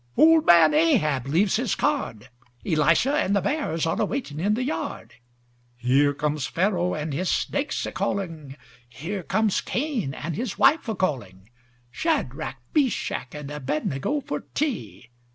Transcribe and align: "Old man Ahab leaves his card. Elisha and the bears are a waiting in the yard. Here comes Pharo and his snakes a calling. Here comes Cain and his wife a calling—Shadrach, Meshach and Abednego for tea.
"Old 0.17 0.47
man 0.47 0.73
Ahab 0.73 1.27
leaves 1.27 1.57
his 1.57 1.75
card. 1.75 2.29
Elisha 2.65 3.13
and 3.17 3.35
the 3.35 3.41
bears 3.41 3.85
are 3.85 4.01
a 4.01 4.03
waiting 4.03 4.39
in 4.39 4.55
the 4.55 4.63
yard. 4.63 5.13
Here 5.77 6.11
comes 6.11 6.47
Pharo 6.47 6.95
and 6.95 7.13
his 7.13 7.29
snakes 7.29 7.85
a 7.85 7.91
calling. 7.91 8.57
Here 8.89 9.21
comes 9.21 9.61
Cain 9.61 10.15
and 10.15 10.35
his 10.35 10.57
wife 10.57 10.89
a 10.89 10.95
calling—Shadrach, 10.95 12.55
Meshach 12.73 13.35
and 13.35 13.51
Abednego 13.51 14.21
for 14.21 14.39
tea. 14.55 15.11